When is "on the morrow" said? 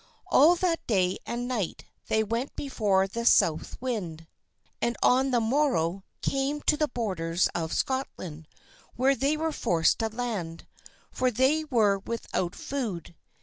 5.03-6.03